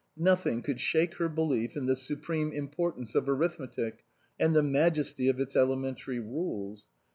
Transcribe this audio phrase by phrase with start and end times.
[0.17, 4.03] Nothing could shake her belief in the supreme importance of arithmetic
[4.39, 6.87] and the majesty of its elementary rules.